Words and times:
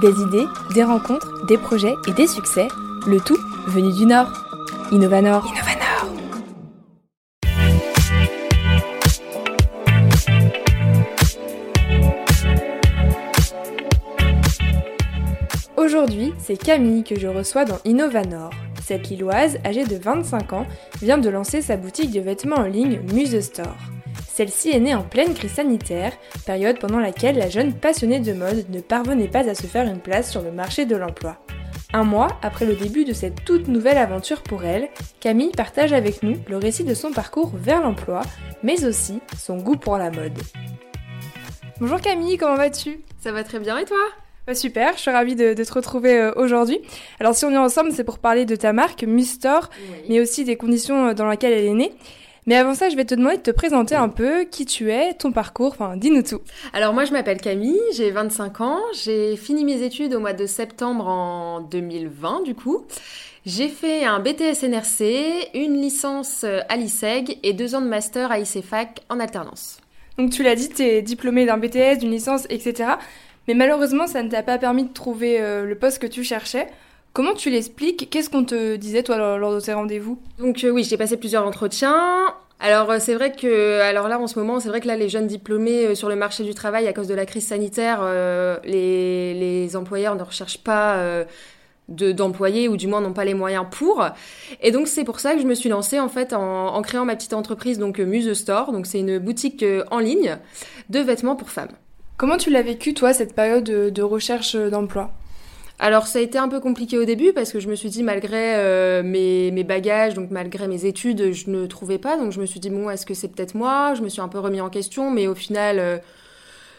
Des 0.00 0.18
idées, 0.22 0.46
des 0.74 0.82
rencontres, 0.82 1.44
des 1.44 1.58
projets 1.58 1.94
et 2.08 2.12
des 2.12 2.26
succès, 2.26 2.68
le 3.06 3.20
tout 3.20 3.36
venu 3.66 3.92
du 3.92 4.06
Nord. 4.06 4.32
Innovanor. 4.92 5.44
Innovanor. 5.46 5.80
Aujourd'hui, 15.76 16.32
c'est 16.38 16.56
Camille 16.56 17.04
que 17.04 17.18
je 17.18 17.26
reçois 17.26 17.66
dans 17.66 17.78
Innovanor. 17.84 18.50
Cette 18.82 19.10
Lilloise, 19.10 19.58
âgée 19.66 19.84
de 19.84 19.96
25 19.96 20.54
ans, 20.54 20.66
vient 21.02 21.18
de 21.18 21.28
lancer 21.28 21.60
sa 21.60 21.76
boutique 21.76 22.10
de 22.10 22.20
vêtements 22.20 22.56
en 22.56 22.62
ligne 22.64 23.00
Muse 23.12 23.38
Store. 23.40 23.76
Celle-ci 24.32 24.70
est 24.70 24.80
née 24.80 24.94
en 24.94 25.02
pleine 25.02 25.34
crise 25.34 25.54
sanitaire, 25.54 26.12
période 26.46 26.78
pendant 26.78 27.00
laquelle 27.00 27.36
la 27.36 27.50
jeune 27.50 27.74
passionnée 27.74 28.20
de 28.20 28.32
mode 28.32 28.64
ne 28.70 28.80
parvenait 28.80 29.28
pas 29.28 29.48
à 29.48 29.54
se 29.54 29.66
faire 29.66 29.86
une 29.86 29.98
place 29.98 30.30
sur 30.30 30.40
le 30.40 30.52
marché 30.52 30.86
de 30.86 30.96
l'emploi. 30.96 31.36
Un 31.92 32.04
mois 32.04 32.28
après 32.40 32.64
le 32.64 32.76
début 32.76 33.04
de 33.04 33.12
cette 33.12 33.44
toute 33.44 33.66
nouvelle 33.66 33.98
aventure 33.98 34.42
pour 34.42 34.64
elle, 34.64 34.88
Camille 35.18 35.50
partage 35.50 35.92
avec 35.92 36.22
nous 36.22 36.36
le 36.48 36.56
récit 36.56 36.84
de 36.84 36.94
son 36.94 37.10
parcours 37.10 37.50
vers 37.54 37.82
l'emploi, 37.82 38.22
mais 38.62 38.84
aussi 38.84 39.20
son 39.36 39.56
goût 39.56 39.76
pour 39.76 39.98
la 39.98 40.10
mode. 40.10 40.38
Bonjour 41.80 42.00
Camille, 42.00 42.38
comment 42.38 42.56
vas-tu? 42.56 43.00
Ça 43.18 43.32
va 43.32 43.42
très 43.42 43.58
bien 43.58 43.78
et 43.78 43.84
toi? 43.84 43.98
Bah, 44.46 44.54
super, 44.54 44.94
je 44.94 45.00
suis 45.00 45.10
ravie 45.10 45.34
de, 45.34 45.54
te 45.54 45.72
retrouver 45.72 46.18
euh, 46.18 46.32
aujourd'hui. 46.36 46.80
Alors 47.18 47.34
si 47.34 47.44
on 47.44 47.50
est 47.50 47.58
ensemble, 47.58 47.90
c'est 47.92 48.04
pour 48.04 48.18
parler 48.18 48.46
de 48.46 48.54
ta 48.54 48.72
marque, 48.72 49.02
Mustor, 49.02 49.70
mais 50.08 50.20
aussi 50.20 50.44
des 50.44 50.56
conditions 50.56 51.08
euh, 51.08 51.14
dans 51.14 51.28
lesquelles 51.28 51.52
elle 51.52 51.66
est 51.66 51.74
née. 51.74 51.92
Mais 52.46 52.56
avant 52.56 52.74
ça, 52.74 52.88
je 52.88 52.96
vais 52.96 53.04
te 53.04 53.14
demander 53.14 53.36
de 53.36 53.42
te 53.42 53.50
présenter 53.50 53.94
un 53.94 54.08
peu 54.08 54.44
qui 54.44 54.64
tu 54.64 54.90
es, 54.90 55.14
ton 55.14 55.32
parcours, 55.32 55.72
enfin 55.72 55.96
dis-nous 55.96 56.22
tout. 56.22 56.40
Alors 56.72 56.94
moi 56.94 57.04
je 57.04 57.12
m'appelle 57.12 57.40
Camille, 57.40 57.78
j'ai 57.94 58.10
25 58.10 58.60
ans, 58.60 58.80
j'ai 58.94 59.36
fini 59.36 59.64
mes 59.64 59.82
études 59.82 60.14
au 60.14 60.20
mois 60.20 60.32
de 60.32 60.46
septembre 60.46 61.06
en 61.06 61.60
2020 61.60 62.42
du 62.44 62.54
coup. 62.54 62.86
J'ai 63.46 63.68
fait 63.68 64.04
un 64.04 64.20
BTS 64.20 64.64
NRC, 64.64 65.50
une 65.54 65.80
licence 65.80 66.44
à 66.44 66.76
l'ISEG 66.76 67.38
et 67.42 67.52
deux 67.52 67.74
ans 67.74 67.80
de 67.80 67.88
master 67.88 68.30
à 68.30 68.38
ICFAC 68.38 69.00
en 69.08 69.18
alternance. 69.18 69.80
Donc 70.18 70.30
tu 70.30 70.42
l'as 70.42 70.54
dit, 70.54 70.68
tu 70.68 70.82
es 70.82 71.00
diplômée 71.00 71.46
d'un 71.46 71.56
BTS, 71.56 71.98
d'une 71.98 72.10
licence, 72.10 72.46
etc. 72.50 72.90
Mais 73.48 73.54
malheureusement, 73.54 74.06
ça 74.06 74.22
ne 74.22 74.28
t'a 74.28 74.42
pas 74.42 74.58
permis 74.58 74.84
de 74.84 74.92
trouver 74.92 75.40
euh, 75.40 75.64
le 75.64 75.74
poste 75.74 75.98
que 76.00 76.06
tu 76.06 76.22
cherchais. 76.22 76.68
Comment 77.12 77.34
tu 77.34 77.50
l'expliques? 77.50 78.08
Qu'est-ce 78.08 78.30
qu'on 78.30 78.44
te 78.44 78.76
disait 78.76 79.02
toi 79.02 79.36
lors, 79.36 79.54
de 79.54 79.60
tes 79.60 79.72
rendez-vous? 79.72 80.18
Donc 80.38 80.62
euh, 80.62 80.70
oui, 80.70 80.84
j'ai 80.84 80.96
passé 80.96 81.16
plusieurs 81.16 81.44
entretiens. 81.44 81.98
Alors 82.60 82.90
euh, 82.90 82.98
c'est 83.00 83.14
vrai 83.14 83.32
que 83.32 83.80
alors 83.80 84.06
là 84.06 84.20
en 84.20 84.26
ce 84.26 84.38
moment 84.38 84.60
c'est 84.60 84.68
vrai 84.68 84.80
que 84.80 84.86
là 84.86 84.94
les 84.94 85.08
jeunes 85.08 85.26
diplômés 85.26 85.86
euh, 85.86 85.94
sur 85.94 86.08
le 86.08 86.14
marché 86.14 86.44
du 86.44 86.54
travail 86.54 86.86
à 86.86 86.92
cause 86.92 87.08
de 87.08 87.14
la 87.14 87.24
crise 87.24 87.46
sanitaire 87.46 88.02
les, 88.64 89.34
les, 89.34 89.76
employeurs 89.76 90.14
ne 90.14 90.22
recherchent 90.22 90.62
pas 90.62 91.24
d'employés 91.88 92.68
ou 92.68 92.76
du 92.76 92.86
moins 92.86 93.00
n'ont 93.00 93.14
pas 93.14 93.24
les 93.24 93.34
moyens 93.34 93.64
pour. 93.70 94.04
Et 94.60 94.70
donc 94.70 94.86
c'est 94.86 95.04
pour 95.04 95.20
ça 95.20 95.34
que 95.34 95.40
je 95.40 95.46
me 95.46 95.54
suis 95.54 95.70
lancée 95.70 95.98
en 95.98 96.08
fait 96.08 96.32
en, 96.32 96.74
en 96.74 96.82
créant 96.82 97.06
ma 97.06 97.16
petite 97.16 97.32
entreprise 97.32 97.78
donc 97.78 97.98
Muse 97.98 98.32
Store. 98.34 98.72
Donc 98.72 98.86
c'est 98.86 99.00
une 99.00 99.18
boutique 99.18 99.64
en 99.90 99.98
ligne 99.98 100.36
de 100.90 101.00
vêtements 101.00 101.34
pour 101.34 101.50
femmes. 101.50 101.72
Comment 102.18 102.36
tu 102.36 102.50
l'as 102.50 102.62
vécu 102.62 102.92
toi 102.92 103.14
cette 103.14 103.34
période 103.34 103.64
de 103.64 104.02
recherche 104.02 104.54
d'emploi? 104.54 105.10
Alors 105.82 106.06
ça 106.06 106.18
a 106.18 106.22
été 106.22 106.36
un 106.36 106.48
peu 106.48 106.60
compliqué 106.60 106.98
au 106.98 107.06
début 107.06 107.32
parce 107.32 107.52
que 107.52 107.58
je 107.58 107.66
me 107.66 107.74
suis 107.74 107.88
dit 107.88 108.02
malgré 108.02 108.54
euh, 108.56 109.02
mes, 109.02 109.50
mes, 109.50 109.64
bagages, 109.64 110.12
donc 110.12 110.30
malgré 110.30 110.68
mes 110.68 110.84
études, 110.84 111.32
je 111.32 111.48
ne 111.48 111.64
trouvais 111.66 111.96
pas. 111.96 112.18
Donc 112.18 112.32
je 112.32 112.40
me 112.40 112.44
suis 112.44 112.60
dit 112.60 112.68
bon, 112.68 112.90
est-ce 112.90 113.06
que 113.06 113.14
c'est 113.14 113.28
peut-être 113.28 113.54
moi? 113.54 113.94
Je 113.94 114.02
me 114.02 114.10
suis 114.10 114.20
un 114.20 114.28
peu 114.28 114.38
remis 114.38 114.60
en 114.60 114.68
question, 114.68 115.10
mais 115.10 115.26
au 115.26 115.34
final, 115.34 115.78
euh, 115.78 115.96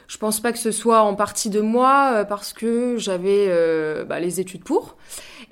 je 0.07 0.19
pense 0.19 0.39
pas 0.39 0.51
que 0.51 0.59
ce 0.59 0.69
soit 0.69 1.01
en 1.01 1.15
partie 1.15 1.49
de 1.49 1.61
moi 1.61 2.11
euh, 2.13 2.23
parce 2.25 2.53
que 2.53 2.97
j'avais 2.97 3.47
bah, 4.05 4.19
les 4.19 4.39
études 4.39 4.63
pour. 4.63 4.97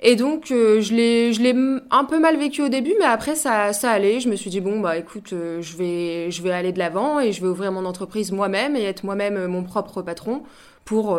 Et 0.00 0.14
donc 0.14 0.46
je 0.48 0.94
l'ai 0.94 1.32
je 1.32 1.42
l'ai 1.42 1.54
un 1.90 2.04
peu 2.04 2.20
mal 2.20 2.38
vécu 2.38 2.62
au 2.62 2.68
début, 2.68 2.94
mais 3.00 3.06
après 3.06 3.34
ça 3.34 3.72
ça 3.72 3.90
allait. 3.90 4.20
Je 4.20 4.28
me 4.28 4.36
suis 4.36 4.50
dit 4.50 4.60
bon 4.60 4.78
bah 4.78 4.96
écoute, 4.96 5.30
je 5.32 5.76
vais 5.76 6.30
je 6.30 6.42
vais 6.42 6.52
aller 6.52 6.72
de 6.72 6.78
l'avant 6.78 7.18
et 7.18 7.32
je 7.32 7.40
vais 7.42 7.48
ouvrir 7.48 7.72
mon 7.72 7.84
entreprise 7.84 8.30
moi-même 8.30 8.76
et 8.76 8.84
être 8.84 9.02
moi-même 9.02 9.46
mon 9.48 9.64
propre 9.64 10.02
patron 10.02 10.44
pour 10.84 11.18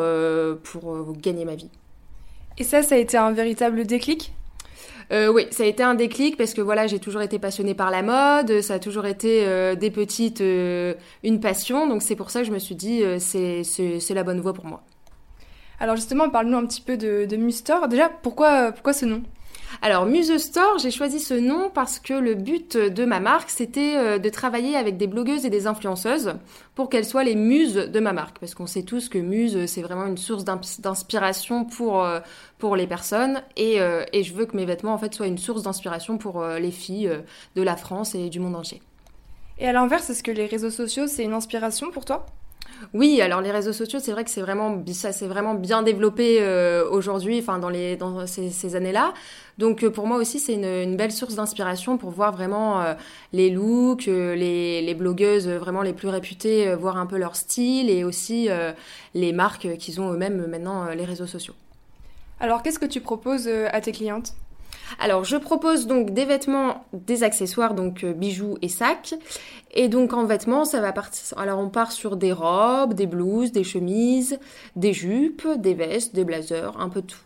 pour 0.63 1.13
gagner 1.22 1.44
ma 1.44 1.56
vie. 1.56 1.69
Et 2.62 2.64
ça, 2.64 2.84
ça 2.84 2.94
a 2.94 3.00
été 3.00 3.18
un 3.18 3.32
véritable 3.32 3.88
déclic? 3.88 4.34
Euh, 5.12 5.34
oui, 5.34 5.48
ça 5.50 5.64
a 5.64 5.66
été 5.66 5.82
un 5.82 5.96
déclic 5.96 6.38
parce 6.38 6.54
que 6.54 6.62
voilà, 6.62 6.86
j'ai 6.86 7.00
toujours 7.00 7.24
été 7.24 7.40
passionnée 7.40 7.74
par 7.74 7.90
la 7.90 8.04
mode, 8.04 8.62
ça 8.62 8.76
a 8.76 8.80
toujours 8.80 9.08
été 9.08 9.48
euh, 9.48 9.74
des 9.74 9.90
petites 9.90 10.42
euh, 10.42 10.94
une 11.24 11.40
passion, 11.40 11.88
donc 11.88 12.04
c'est 12.04 12.16
pour 12.16 12.30
ça 12.30 12.42
que 12.42 12.46
je 12.46 12.52
me 12.52 12.60
suis 12.60 12.76
dit 12.76 13.02
c'est 13.18 13.64
c'est 13.64 14.14
la 14.14 14.22
bonne 14.22 14.40
voie 14.40 14.54
pour 14.54 14.68
moi. 14.68 14.84
Alors 15.80 15.96
justement, 15.96 16.30
parle-nous 16.30 16.58
un 16.60 16.68
petit 16.68 16.82
peu 16.82 16.98
de, 16.98 17.26
de 17.26 17.36
Mustor. 17.36 17.88
Déjà, 17.88 18.10
pourquoi 18.10 18.72
pourquoi 18.72 18.94
ce 18.94 19.06
nom? 19.06 19.24
Alors 19.84 20.06
Muse 20.06 20.38
Store, 20.38 20.78
j'ai 20.78 20.92
choisi 20.92 21.19
ce 21.19 21.34
nom 21.34 21.72
parce 21.74 21.97
que 21.97 22.14
le 22.14 22.36
but 22.36 22.78
de 22.78 23.03
ma 23.03 23.19
marque, 23.19 23.50
c'était 23.50 23.96
euh, 23.97 24.19
de 24.19 24.30
travailler 24.30 24.75
avec 24.75 24.97
des 24.97 25.08
blogueuses 25.08 25.44
et 25.44 25.50
des 25.50 25.66
influenceuses 25.66 26.36
pour 26.75 26.88
qu'elles 26.88 27.06
soient 27.06 27.24
les 27.24 27.34
muses 27.34 27.74
de 27.74 28.00
ma 28.00 28.14
marque. 28.14 28.38
Parce 28.38 28.53
qu'on 28.53 28.68
sait 28.68 28.84
tous 28.84 29.09
que 29.09 29.18
Muse, 29.18 29.66
c'est 29.66 29.81
vraiment 29.81 30.06
une 30.06 30.19
source 30.19 30.46
d'inspiration 30.46 31.66
pour, 31.66 32.03
euh, 32.03 32.19
pour 32.59 32.75
les 32.75 32.86
personnes. 32.86 33.42
Et, 33.58 33.81
euh, 33.81 34.03
et, 34.14 34.22
je 34.22 34.36
veux 34.36 34.46
que 34.46 34.56
mes 34.56 34.66
vêtements, 34.66 34.94
en 34.94 35.00
fait, 35.00 35.16
soient 35.16 35.25
une 35.25 35.40
source 35.40 35.64
d'inspiration 35.64 36.19
pour 36.19 36.44
les 36.46 36.72
filles 36.72 37.12
de 37.56 37.62
la 37.63 37.75
France 37.75 38.13
et 38.13 38.30
du 38.30 38.40
monde 38.40 38.56
entier. 38.56 38.84
Et 39.58 39.68
à 39.68 39.74
l'inverse, 39.74 40.12
est-ce 40.12 40.22
que 40.22 40.31
les 40.31 40.46
réseaux 40.46 40.69
sociaux, 40.69 41.08
c'est 41.08 41.24
une 41.24 41.34
inspiration 41.34 41.90
pour 41.90 42.06
toi? 42.06 42.28
Oui, 42.94 43.22
alors 43.22 43.42
les 43.42 43.52
réseaux 43.52 43.74
sociaux, 43.74 44.00
c'est 44.00 44.12
vrai 44.12 44.24
que 44.24 44.30
c'est 44.30 44.42
vraiment 44.42 44.84
ça 44.94 45.12
s'est 45.12 45.28
vraiment 45.28 45.54
bien 45.54 45.84
développé 45.84 46.38
euh, 46.42 46.88
aujourd'hui, 46.90 47.40
enfin 47.40 47.60
dans 47.60 47.70
les 47.70 47.96
dans 47.96 48.26
ces, 48.28 48.76
années-là. 48.76 49.14
Donc 49.58 49.84
euh, 49.84 49.92
pour 49.92 50.08
moi 50.08 50.18
aussi, 50.18 50.40
c'est 50.40 50.54
une, 50.54 50.96
belle 50.98 51.12
source 51.12 51.36
d'inspiration 51.36 51.98
pour 51.98 52.10
voir 52.10 52.32
vraiment 52.32 52.82
euh, 52.82 52.94
les 53.34 53.50
looks, 53.50 54.08
les, 54.08 54.82
les, 54.82 54.94
blogueuses 54.96 55.48
vraiment 55.48 55.84
les 55.84 55.94
plus 55.94 56.10
réputées, 56.10 56.74
voir 56.76 56.98
un 56.98 57.06
peu 57.06 57.18
leur 57.18 57.36
style 57.36 57.90
et 57.90 58.04
aussi 58.04 58.50
les 59.14 59.34
marques 59.34 59.78
qu'ils 59.78 60.02
ont 60.02 60.12
eux-mêmes 60.12 60.46
maintenant 60.48 60.90
les 60.90 61.06
réseaux 61.06 61.28
sociaux. 61.28 61.54
Alors 62.40 62.64
qu'est-ce 62.64 62.80
que 62.80 62.86
tu 62.86 63.02
proposes 63.02 63.48
à 63.48 63.82
tes 63.82 63.92
clientes? 63.92 64.34
Alors, 65.00 65.24
je 65.24 65.38
propose 65.38 65.88
donc 65.88 66.12
des 66.12 66.25
vêtements, 66.25 66.85
des 66.94 67.24
accessoires, 67.24 67.74
donc 67.74 68.03
euh, 68.03 68.13
bijoux 68.13 68.57
et 68.62 68.69
sacs. 68.69 69.16
Et 69.74 69.88
donc 69.88 70.13
en 70.13 70.25
vêtements, 70.25 70.66
ça 70.66 70.81
va 70.81 70.91
partir. 70.91 71.38
Alors, 71.38 71.59
on 71.59 71.69
part 71.69 71.91
sur 71.91 72.18
des 72.18 72.34
robes, 72.34 72.94
des 72.94 73.07
blouses, 73.07 73.51
des 73.51 73.63
chemises, 73.63 74.40
des 74.75 74.94
jupes, 74.94 75.47
des 75.57 75.74
vestes, 75.74 76.13
des 76.13 76.25
blazers, 76.25 76.80
un 76.80 76.90
peu 76.90 77.01
tout. 77.01 77.18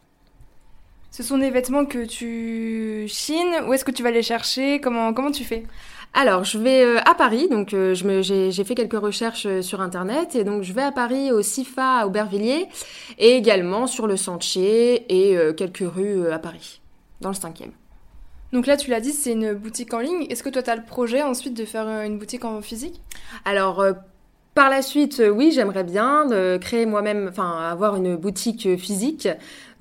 Ce 1.12 1.24
sont 1.24 1.38
des 1.38 1.50
vêtements 1.50 1.86
que 1.86 2.06
tu 2.06 3.06
chines 3.08 3.56
Où 3.68 3.74
est-ce 3.74 3.86
que 3.86 3.92
tu 3.92 4.04
vas 4.04 4.12
les 4.12 4.22
chercher? 4.22 4.82
Comment, 4.82 5.14
comment 5.14 5.32
tu 5.32 5.44
fais? 5.44 5.64
Alors, 6.14 6.44
je 6.46 6.58
vais 6.58 6.84
euh, 6.84 7.00
à 7.06 7.14
Paris, 7.14 7.50
donc 7.50 7.74
euh, 7.74 7.94
j'ai 7.94 8.64
fait 8.64 8.76
quelques 8.76 9.00
recherches 9.00 9.62
sur 9.62 9.82
Internet, 9.82 10.36
et 10.36 10.46
donc 10.46 10.64
je 10.64 10.72
vais 10.72 10.84
à 10.84 10.94
Paris 10.94 11.32
au 11.32 11.42
CIFA 11.42 12.00
à 12.00 12.06
Aubervilliers, 12.06 12.68
et 13.18 13.32
également 13.36 13.86
sur 13.86 14.08
le 14.08 14.16
Sentier 14.16 15.06
et 15.10 15.38
quelques 15.56 15.84
rues 15.84 16.32
à 16.32 16.40
Paris 16.40 16.80
dans 17.26 17.32
le 17.32 17.36
cinquième. 17.36 17.72
Donc 18.54 18.68
là, 18.68 18.78
tu 18.78 18.92
l'as 18.92 19.02
dit, 19.02 19.12
c'est 19.12 19.32
une 19.32 19.54
boutique 19.54 19.94
en 19.96 20.00
ligne. 20.00 20.28
Est-ce 20.30 20.44
que 20.44 20.50
toi, 20.50 20.62
tu 20.62 20.70
as 20.70 20.76
le 20.76 20.84
projet 20.84 21.24
ensuite 21.24 21.56
de 21.56 21.66
faire 21.66 21.88
euh, 21.88 22.04
une 22.04 22.20
boutique 22.20 22.46
en 22.46 22.62
physique? 22.62 23.02
Alors, 23.46 23.80
euh, 23.80 23.94
par 24.54 24.70
la 24.70 24.84
suite, 24.84 25.20
euh, 25.20 25.30
oui, 25.30 25.52
j'aimerais 25.52 25.84
bien 25.84 26.28
de 26.28 26.58
créer 26.62 26.86
moi-même, 26.86 27.28
enfin, 27.28 27.68
avoir 27.68 27.96
une 27.96 28.16
boutique 28.16 28.78
physique, 28.78 29.28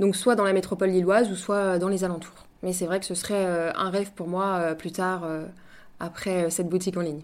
donc 0.01 0.17
soit 0.17 0.37
dans 0.37 0.45
la 0.45 0.55
métropole 0.55 0.89
lilloise 0.89 1.31
ou 1.31 1.37
soit 1.37 1.79
dans 1.79 1.89
les 1.89 2.03
alentours. 2.03 2.47
Mais 2.63 2.73
c'est 2.73 2.87
vrai 2.87 2.99
que 2.99 3.05
ce 3.05 3.15
serait 3.15 3.45
un 3.77 3.91
rêve 3.91 4.13
pour 4.13 4.27
moi 4.27 4.75
plus 4.75 4.91
tard, 4.91 5.29
après 6.01 6.49
cette 6.49 6.71
boutique 6.71 6.97
en 6.97 7.03
ligne. 7.03 7.21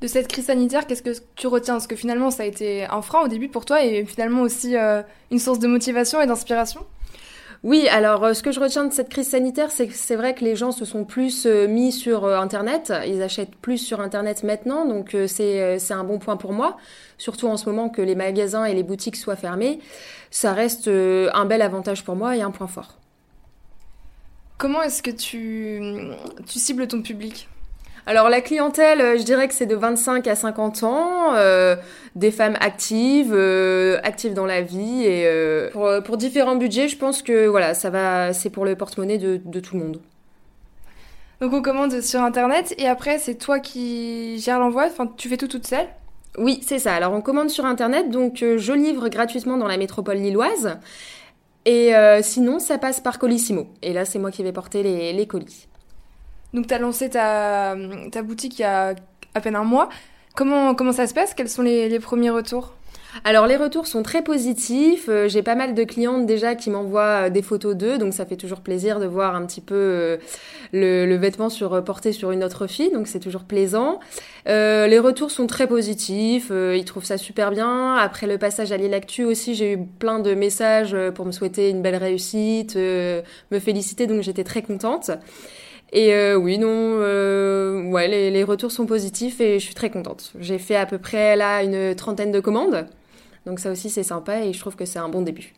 De 0.00 0.06
cette 0.06 0.28
crise 0.28 0.46
sanitaire, 0.46 0.86
qu'est-ce 0.86 1.02
que 1.02 1.10
tu 1.34 1.48
retiens? 1.48 1.74
Parce 1.74 1.88
que 1.88 1.96
finalement, 1.96 2.30
ça 2.30 2.44
a 2.44 2.46
été 2.46 2.84
un 2.84 3.02
frein 3.02 3.22
au 3.24 3.28
début 3.28 3.48
pour 3.48 3.64
toi 3.64 3.84
et 3.84 4.04
finalement 4.04 4.42
aussi 4.42 4.76
une 5.32 5.38
source 5.40 5.58
de 5.58 5.66
motivation 5.66 6.20
et 6.20 6.28
d'inspiration? 6.28 6.86
Oui, 7.62 7.88
alors 7.88 8.24
euh, 8.24 8.32
ce 8.32 8.42
que 8.42 8.52
je 8.52 8.60
retiens 8.60 8.86
de 8.86 8.92
cette 8.92 9.10
crise 9.10 9.28
sanitaire, 9.28 9.70
c'est 9.70 9.86
que 9.86 9.92
c'est 9.92 10.16
vrai 10.16 10.34
que 10.34 10.42
les 10.42 10.56
gens 10.56 10.72
se 10.72 10.86
sont 10.86 11.04
plus 11.04 11.44
euh, 11.44 11.68
mis 11.68 11.92
sur 11.92 12.24
euh, 12.24 12.38
Internet, 12.38 12.90
ils 13.06 13.20
achètent 13.22 13.54
plus 13.54 13.76
sur 13.76 14.00
Internet 14.00 14.42
maintenant, 14.44 14.86
donc 14.86 15.14
c'est 15.26 15.78
c'est 15.78 15.92
un 15.92 16.04
bon 16.04 16.18
point 16.18 16.38
pour 16.38 16.54
moi, 16.54 16.78
surtout 17.18 17.48
en 17.48 17.58
ce 17.58 17.66
moment 17.68 17.90
que 17.90 18.00
les 18.00 18.14
magasins 18.14 18.64
et 18.64 18.72
les 18.72 18.82
boutiques 18.82 19.16
soient 19.16 19.36
fermés, 19.36 19.78
ça 20.30 20.54
reste 20.54 20.88
un 20.88 21.44
bel 21.44 21.60
avantage 21.60 22.02
pour 22.02 22.16
moi 22.16 22.34
et 22.34 22.40
un 22.40 22.50
point 22.50 22.66
fort. 22.66 22.96
Comment 24.56 24.82
est-ce 24.82 25.02
que 25.02 25.10
tu, 25.10 25.80
tu 26.46 26.58
cibles 26.58 26.86
ton 26.88 27.02
public? 27.02 27.48
Alors 28.06 28.28
la 28.28 28.40
clientèle, 28.40 29.00
euh, 29.00 29.18
je 29.18 29.22
dirais 29.22 29.48
que 29.48 29.54
c'est 29.54 29.66
de 29.66 29.76
25 29.76 30.26
à 30.26 30.34
50 30.34 30.82
ans, 30.82 31.34
euh, 31.34 31.76
des 32.14 32.30
femmes 32.30 32.56
actives, 32.60 33.32
euh, 33.34 33.98
actives 34.02 34.34
dans 34.34 34.46
la 34.46 34.62
vie 34.62 35.04
et 35.04 35.28
pour, 35.72 36.16
différents 36.16 36.56
budgets, 36.56 36.88
je 36.88 36.96
pense 36.96 37.22
que 37.22 37.46
voilà, 37.46 37.74
ça 37.74 37.90
va, 37.90 38.32
c'est 38.32 38.50
pour 38.50 38.64
le 38.64 38.74
porte-monnaie 38.74 39.18
de, 39.18 39.60
tout 39.60 39.76
le 39.76 39.84
monde. 39.84 40.00
Donc 41.40 41.52
on 41.52 41.62
commande 41.62 42.00
sur 42.02 42.20
internet 42.22 42.74
et 42.78 42.86
après 42.86 43.18
c'est 43.18 43.36
toi 43.36 43.60
qui 43.60 44.38
gères 44.38 44.58
l'envoi, 44.58 44.86
enfin 44.86 45.10
tu 45.16 45.28
fais 45.28 45.36
tout 45.36 45.48
toute 45.48 45.66
seule? 45.66 45.86
Oui, 46.38 46.60
c'est 46.66 46.78
ça. 46.78 46.94
Alors 46.94 47.12
on 47.12 47.22
commande 47.22 47.50
sur 47.50 47.64
Internet, 47.64 48.10
donc 48.10 48.36
je 48.38 48.72
livre 48.72 49.08
gratuitement 49.08 49.56
dans 49.56 49.66
la 49.66 49.76
métropole 49.76 50.18
lilloise. 50.18 50.78
Et 51.66 51.92
sinon, 52.22 52.58
ça 52.58 52.78
passe 52.78 53.00
par 53.00 53.18
Colissimo. 53.18 53.66
Et 53.82 53.92
là, 53.92 54.04
c'est 54.04 54.18
moi 54.18 54.30
qui 54.30 54.42
vais 54.42 54.52
porter 54.52 54.82
les, 54.82 55.26
colis. 55.26 55.66
Donc 56.54 56.66
tu 56.66 56.74
as 56.74 56.78
lancé 56.78 57.10
ta, 57.10 57.76
ta, 58.10 58.22
boutique 58.22 58.58
il 58.58 58.62
y 58.62 58.64
a 58.64 58.94
à 59.34 59.40
peine 59.40 59.56
un 59.56 59.64
mois. 59.64 59.88
Comment, 60.34 60.74
comment 60.74 60.92
ça 60.92 61.06
se 61.06 61.14
passe? 61.14 61.34
Quels 61.34 61.48
sont 61.48 61.62
les 61.62 61.98
premiers 62.00 62.30
retours? 62.30 62.74
Alors 63.24 63.46
les 63.46 63.56
retours 63.56 63.86
sont 63.86 64.02
très 64.02 64.22
positifs. 64.22 65.06
Euh, 65.08 65.28
j'ai 65.28 65.42
pas 65.42 65.54
mal 65.54 65.74
de 65.74 65.84
clientes 65.84 66.26
déjà 66.26 66.54
qui 66.54 66.70
m'envoient 66.70 67.26
euh, 67.26 67.30
des 67.30 67.42
photos 67.42 67.74
d'eux, 67.76 67.98
donc 67.98 68.14
ça 68.14 68.24
fait 68.24 68.36
toujours 68.36 68.60
plaisir 68.60 69.00
de 69.00 69.06
voir 69.06 69.34
un 69.34 69.44
petit 69.46 69.60
peu 69.60 69.74
euh, 69.74 70.16
le, 70.72 71.16
vêtement 71.16 71.48
sur, 71.48 71.82
porté 71.84 72.12
sur 72.12 72.30
une 72.30 72.44
autre 72.44 72.66
fille, 72.66 72.92
donc 72.92 73.08
c'est 73.08 73.20
toujours 73.20 73.44
plaisant. 73.44 74.00
les 74.46 74.98
retours 74.98 75.30
sont 75.30 75.46
très 75.46 75.66
positifs, 75.66 76.50
ils 76.50 76.84
trouvent 76.84 77.04
ça 77.04 77.18
super 77.18 77.50
bien. 77.50 77.96
Après 77.96 78.26
le 78.26 78.38
passage 78.38 78.72
à 78.72 78.76
l'Ilactu 78.76 79.24
aussi, 79.24 79.54
j'ai 79.54 79.72
eu 79.72 79.78
plein 79.78 80.20
de 80.20 80.34
messages 80.34 80.96
pour 81.14 81.26
me 81.26 81.32
souhaiter 81.32 81.70
une 81.70 81.82
belle 81.82 81.96
réussite, 81.96 82.76
me 82.76 83.58
féliciter, 83.58 84.06
donc 84.06 84.22
j'étais 84.22 84.44
très 84.44 84.62
contente. 84.62 85.10
Et 85.92 86.34
oui, 86.34 86.58
non, 86.58 86.98
ouais, 87.90 88.08
les, 88.08 88.44
retours 88.44 88.70
sont 88.70 88.86
positifs 88.86 89.40
et 89.40 89.58
je 89.58 89.64
suis 89.64 89.74
très 89.74 89.90
contente. 89.90 90.32
J'ai 90.38 90.58
fait 90.58 90.76
à 90.76 90.86
peu 90.86 90.98
près 90.98 91.34
là 91.36 91.62
une 91.62 91.94
trentaine 91.96 92.30
de 92.30 92.40
commandes. 92.40 92.86
Donc 93.46 93.58
ça 93.58 93.70
aussi 93.70 93.90
c'est 93.90 94.02
sympa 94.02 94.44
et 94.44 94.52
je 94.52 94.60
trouve 94.60 94.76
que 94.76 94.84
c'est 94.84 94.98
un 94.98 95.08
bon 95.08 95.22
début. 95.22 95.54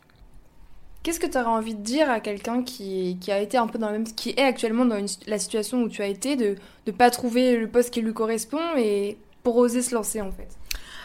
Qu'est-ce 1.03 1.19
que 1.19 1.27
tu 1.27 1.37
aurais 1.37 1.47
envie 1.47 1.75
de 1.75 1.81
dire 1.81 2.09
à 2.09 2.21
quelqu'un 2.21 2.63
qui, 2.63 3.17
a 3.27 3.39
été 3.39 3.57
un 3.57 3.67
peu 3.67 3.77
dans 3.77 3.87
la 3.87 3.91
même, 3.93 4.05
qui 4.05 4.29
est 4.29 4.41
actuellement 4.43 4.85
dans 4.85 5.05
la 5.27 5.37
situation 5.37 5.81
où 5.81 5.89
tu 5.89 6.01
as 6.01 6.07
été, 6.07 6.37
de 6.37 6.55
ne 6.87 6.91
pas 6.93 7.09
trouver 7.09 7.57
le 7.57 7.67
poste 7.67 7.93
qui 7.93 8.01
lui 8.01 8.13
correspond 8.13 8.77
et 8.77 9.17
pour 9.43 9.57
oser 9.57 9.81
se 9.81 9.93
lancer 9.93 10.21
en 10.21 10.31
fait? 10.31 10.47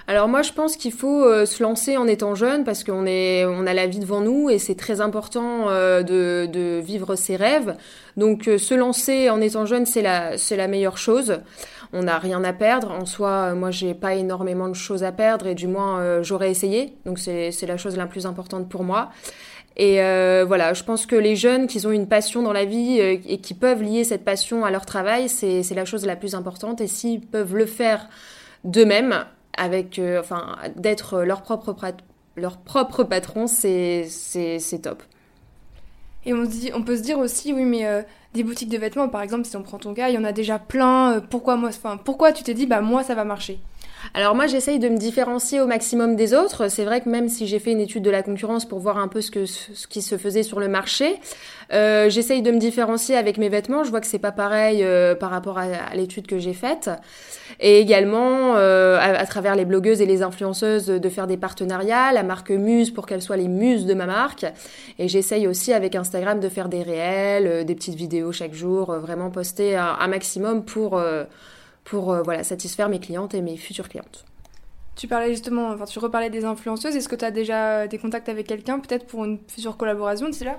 Alors 0.08 0.26
moi 0.26 0.40
je 0.40 0.54
pense 0.54 0.78
qu'il 0.78 0.92
faut 0.92 1.22
euh, 1.22 1.44
se 1.44 1.62
lancer 1.62 1.98
en 1.98 2.08
étant 2.08 2.34
jeune 2.34 2.64
parce 2.64 2.82
qu'on 2.82 3.04
est 3.04 3.44
on 3.44 3.66
a 3.66 3.74
la 3.74 3.86
vie 3.86 3.98
devant 3.98 4.22
nous 4.22 4.48
et 4.48 4.58
c'est 4.58 4.74
très 4.74 5.02
important 5.02 5.68
euh, 5.68 6.02
de, 6.02 6.80
vivre 6.80 7.14
ses 7.14 7.36
rêves. 7.36 7.76
Donc 8.16 8.48
euh, 8.48 8.56
se 8.56 8.72
lancer 8.72 9.28
en 9.28 9.42
étant 9.42 9.66
jeune 9.66 9.84
c'est 9.84 10.00
la 10.00 10.38
c'est 10.38 10.66
meilleure 10.66 10.96
chose. 10.96 11.40
On 11.92 12.04
n'a 12.04 12.18
rien 12.18 12.42
à 12.42 12.54
perdre 12.54 12.90
en 12.90 13.04
soi. 13.04 13.52
moi 13.52 13.70
j'ai 13.70 13.92
pas 13.92 14.14
énormément 14.14 14.68
de 14.68 14.74
choses 14.74 15.04
à 15.04 15.12
perdre 15.12 15.46
et 15.46 15.54
du 15.54 15.66
moins 15.66 16.22
j'aurais 16.22 16.50
essayé. 16.50 16.94
Donc 17.04 17.18
c'est 17.18 17.50
c'est 17.50 17.66
la 17.66 17.76
chose 17.76 17.94
la 17.98 18.06
plus 18.06 18.24
importante 18.24 18.66
pour 18.70 18.84
moi. 18.84 19.10
Et 19.76 19.96
voilà, 20.44 20.72
je 20.72 20.84
pense 20.84 21.04
que 21.04 21.16
les 21.16 21.36
jeunes 21.36 21.66
qui 21.66 21.86
ont 21.86 21.92
une 21.92 22.08
passion 22.08 22.42
dans 22.42 22.52
la 22.54 22.64
vie 22.64 22.98
et 22.98 23.38
qui 23.38 23.54
peuvent 23.54 23.82
lier 23.82 24.04
cette 24.04 24.24
passion 24.24 24.64
à 24.64 24.70
leur 24.70 24.86
travail, 24.86 25.28
c'est 25.28 25.74
la 25.74 25.84
chose 25.84 26.04
la 26.06 26.16
plus 26.16 26.34
importante. 26.34 26.80
Et 26.80 26.86
s'ils 26.86 27.20
peuvent 27.20 27.54
le 27.54 27.66
faire 27.66 28.08
d'eux-mêmes, 28.64 29.24
avec, 29.56 29.98
euh, 29.98 30.20
enfin, 30.20 30.56
d'être 30.76 31.22
leur 31.22 31.42
propre, 31.42 33.04
patron, 33.04 33.46
c'est 33.46 34.08
top. 34.82 35.02
Et 36.24 36.32
on, 36.34 36.44
dit, 36.44 36.70
on 36.74 36.82
peut 36.82 36.96
se 36.96 37.02
dire 37.02 37.18
aussi, 37.18 37.52
oui, 37.52 37.64
mais 37.64 37.86
euh, 37.86 38.02
des 38.34 38.44
boutiques 38.44 38.68
de 38.68 38.78
vêtements, 38.78 39.08
par 39.08 39.22
exemple, 39.22 39.44
si 39.44 39.56
on 39.56 39.62
prend 39.62 39.78
ton 39.78 39.94
cas, 39.94 40.08
il 40.08 40.14
y 40.14 40.18
en 40.18 40.24
a 40.24 40.32
déjà 40.32 40.58
plein. 40.58 41.14
Euh, 41.14 41.20
pourquoi 41.20 41.56
moi, 41.56 41.70
pourquoi 42.04 42.32
tu 42.32 42.42
t'es 42.42 42.54
dit, 42.54 42.66
bah 42.66 42.80
moi, 42.80 43.02
ça 43.02 43.14
va 43.14 43.24
marcher? 43.24 43.60
Alors 44.14 44.34
moi 44.34 44.46
j'essaye 44.46 44.78
de 44.78 44.88
me 44.88 44.96
différencier 44.96 45.60
au 45.60 45.66
maximum 45.66 46.16
des 46.16 46.34
autres. 46.34 46.68
C'est 46.68 46.84
vrai 46.84 47.00
que 47.00 47.08
même 47.08 47.28
si 47.28 47.46
j'ai 47.46 47.58
fait 47.58 47.72
une 47.72 47.80
étude 47.80 48.02
de 48.02 48.10
la 48.10 48.22
concurrence 48.22 48.64
pour 48.64 48.78
voir 48.78 48.98
un 48.98 49.08
peu 49.08 49.20
ce, 49.20 49.30
que, 49.30 49.46
ce 49.46 49.86
qui 49.86 50.02
se 50.02 50.16
faisait 50.16 50.42
sur 50.42 50.60
le 50.60 50.68
marché, 50.68 51.20
euh, 51.72 52.08
j'essaye 52.08 52.42
de 52.42 52.50
me 52.50 52.58
différencier 52.58 53.16
avec 53.16 53.38
mes 53.38 53.48
vêtements. 53.48 53.84
Je 53.84 53.90
vois 53.90 54.00
que 54.00 54.06
c'est 54.06 54.18
pas 54.18 54.32
pareil 54.32 54.82
euh, 54.82 55.14
par 55.14 55.30
rapport 55.30 55.58
à, 55.58 55.94
l'étude 55.94 56.26
que 56.26 56.38
j'ai 56.38 56.54
faite. 56.54 56.90
Et 57.60 57.80
également 57.80 58.54
euh, 58.56 58.98
à, 59.00 59.26
travers 59.26 59.56
les 59.56 59.64
blogueuses 59.64 60.00
et 60.00 60.06
les 60.06 60.22
influenceuses 60.22 60.86
de 60.86 61.08
faire 61.08 61.26
des 61.26 61.36
partenariats, 61.36 62.12
la 62.12 62.22
marque 62.22 62.50
Muse 62.50 62.90
pour 62.90 63.06
qu'elle 63.06 63.22
soit 63.22 63.36
les 63.36 63.48
muses 63.48 63.86
de 63.86 63.94
ma 63.94 64.06
marque. 64.06 64.46
Et 64.98 65.08
j'essaye 65.08 65.46
aussi 65.46 65.72
avec 65.72 65.94
Instagram 65.94 66.40
de 66.40 66.48
faire 66.48 66.68
des 66.68 66.82
réels, 66.82 67.64
des 67.64 67.74
petites 67.74 67.96
vidéos 67.96 68.32
chaque 68.32 68.54
jour, 68.54 68.92
vraiment 68.92 69.30
poster 69.30 69.76
un 69.76 70.08
maximum 70.08 70.64
pour 70.64 71.00
pour 71.88 72.12
euh, 72.12 72.22
voilà, 72.22 72.44
satisfaire 72.44 72.88
mes 72.88 73.00
clientes 73.00 73.34
et 73.34 73.42
mes 73.42 73.56
futures 73.56 73.88
clientes. 73.88 74.24
Tu 74.96 75.06
parlais 75.06 75.30
justement, 75.30 75.68
enfin 75.68 75.84
tu 75.84 75.98
reparlais 76.00 76.28
des 76.28 76.44
influenceuses. 76.44 76.96
Est-ce 76.96 77.08
que 77.08 77.14
tu 77.14 77.24
as 77.24 77.30
déjà 77.30 77.86
des 77.86 77.98
contacts 77.98 78.28
avec 78.28 78.46
quelqu'un, 78.46 78.80
peut-être 78.80 79.06
pour 79.06 79.24
une 79.24 79.38
future 79.46 79.76
collaboration 79.76 80.28
d'ici 80.28 80.44
là? 80.44 80.58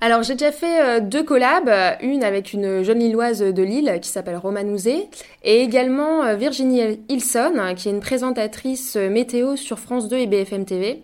Alors 0.00 0.22
j'ai 0.22 0.34
déjà 0.34 0.52
fait 0.52 0.80
euh, 0.80 1.00
deux 1.00 1.24
collabs, 1.24 1.70
une 2.02 2.22
avec 2.22 2.52
une 2.52 2.82
jeune 2.82 2.98
Lilloise 2.98 3.40
de 3.40 3.62
Lille 3.62 3.98
qui 4.02 4.10
s'appelle 4.10 4.36
Romanouzé 4.36 5.08
et 5.42 5.62
également 5.62 6.22
euh, 6.22 6.34
Virginie 6.36 7.00
Hilson 7.08 7.74
qui 7.76 7.88
est 7.88 7.92
une 7.92 8.00
présentatrice 8.00 8.96
météo 8.96 9.56
sur 9.56 9.78
France 9.78 10.08
2 10.08 10.18
et 10.18 10.26
BFM 10.26 10.66
TV. 10.66 11.02